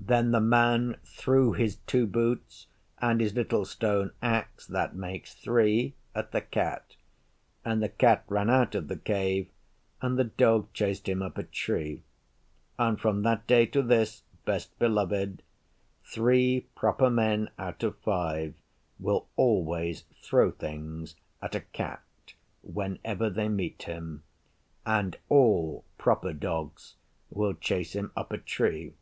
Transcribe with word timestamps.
Then 0.00 0.30
the 0.30 0.40
Man 0.40 0.96
threw 1.04 1.52
his 1.52 1.76
two 1.86 2.06
boots 2.06 2.68
and 3.02 3.20
his 3.20 3.34
little 3.34 3.66
stone 3.66 4.12
axe 4.22 4.66
(that 4.66 4.96
makes 4.96 5.34
three) 5.34 5.92
at 6.14 6.32
the 6.32 6.40
Cat, 6.40 6.96
and 7.66 7.82
the 7.82 7.90
Cat 7.90 8.24
ran 8.28 8.48
out 8.48 8.74
of 8.74 8.88
the 8.88 8.96
Cave 8.96 9.48
and 10.00 10.18
the 10.18 10.24
Dog 10.24 10.72
chased 10.72 11.06
him 11.06 11.20
up 11.20 11.36
a 11.36 11.42
tree; 11.42 12.02
and 12.78 12.98
from 12.98 13.24
that 13.24 13.46
day 13.46 13.66
to 13.66 13.82
this, 13.82 14.22
Best 14.46 14.78
Beloved, 14.78 15.42
three 16.02 16.62
proper 16.74 17.10
Men 17.10 17.50
out 17.58 17.82
of 17.82 17.98
five 17.98 18.54
will 18.98 19.28
always 19.36 20.04
throw 20.22 20.50
things 20.50 21.14
at 21.42 21.54
a 21.54 21.60
Cat 21.60 22.02
whenever 22.62 23.28
they 23.28 23.50
meet 23.50 23.82
him, 23.82 24.22
and 24.86 25.18
all 25.28 25.84
proper 25.98 26.32
Dogs 26.32 26.94
will 27.28 27.52
chase 27.52 27.92
him 27.94 28.12
up 28.16 28.32
a 28.32 28.38
tree. 28.38 28.94